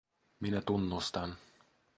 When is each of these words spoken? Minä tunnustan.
Minä 0.39 0.61
tunnustan. 0.61 1.35